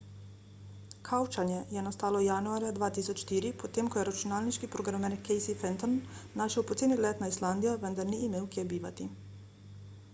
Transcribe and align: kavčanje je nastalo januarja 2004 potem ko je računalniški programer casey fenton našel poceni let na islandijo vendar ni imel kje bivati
kavčanje 1.07 1.57
je 1.73 1.81
nastalo 1.87 2.21
januarja 2.27 2.71
2004 2.77 3.51
potem 3.63 3.91
ko 3.95 3.99
je 4.01 4.05
računalniški 4.09 4.69
programer 4.75 5.15
casey 5.27 5.55
fenton 5.65 5.93
našel 6.43 6.65
poceni 6.71 6.97
let 7.07 7.21
na 7.25 7.27
islandijo 7.35 7.75
vendar 7.83 8.09
ni 8.15 8.23
imel 8.29 8.49
kje 8.57 8.65
bivati 8.73 9.07